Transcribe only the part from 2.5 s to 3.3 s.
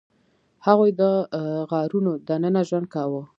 ژوند کاوه.